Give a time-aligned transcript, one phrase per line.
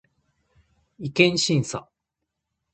[0.97, 1.87] 違憲審査